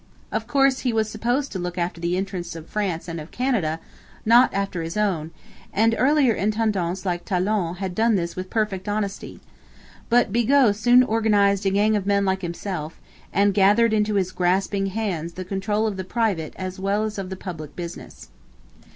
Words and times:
Of 0.31 0.47
course, 0.47 0.79
he 0.79 0.91
was 0.91 1.11
supposed 1.11 1.51
to 1.51 1.59
look 1.59 1.77
after 1.77 2.01
the 2.01 2.17
interests 2.17 2.55
of 2.55 2.65
France 2.67 3.07
and 3.07 3.21
of 3.21 3.29
Canada, 3.29 3.79
not 4.25 4.51
after 4.51 4.81
his 4.81 4.97
own; 4.97 5.29
and 5.71 5.93
earlier 5.95 6.33
intendants 6.33 7.05
like 7.05 7.23
Talon 7.23 7.75
had 7.75 7.93
done 7.93 8.15
this 8.15 8.35
with 8.35 8.49
perfect 8.49 8.89
honesty. 8.89 9.41
But 10.09 10.33
Bigot 10.33 10.75
soon 10.75 11.03
organized 11.03 11.67
a 11.67 11.69
gang 11.69 11.95
of 11.95 12.07
men 12.07 12.25
like 12.25 12.41
himself, 12.41 12.99
and 13.31 13.53
gathered 13.53 13.93
into 13.93 14.15
his 14.15 14.31
grasping 14.31 14.87
hands 14.87 15.33
the 15.33 15.45
control 15.45 15.85
of 15.85 15.97
the 15.97 16.03
private 16.03 16.55
as 16.55 16.79
well 16.79 17.03
as 17.03 17.19
of 17.19 17.29
the 17.29 17.35
public 17.35 17.75
business. 17.75 18.29